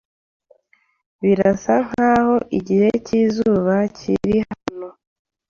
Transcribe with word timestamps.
Birasa 1.21 1.73
nkaho 1.87 2.35
igihe 2.57 2.87
cyizuba 3.05 3.75
kiri 3.97 4.37
hano. 4.49 4.87